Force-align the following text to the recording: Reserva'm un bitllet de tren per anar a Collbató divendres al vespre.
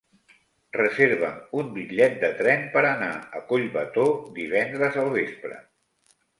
Reserva'm 0.77 1.59
un 1.63 1.69
bitllet 1.75 2.17
de 2.25 2.33
tren 2.41 2.65
per 2.77 2.83
anar 2.93 3.11
a 3.19 3.43
Collbató 3.53 4.09
divendres 4.41 5.01
al 5.07 5.15
vespre. 5.21 5.65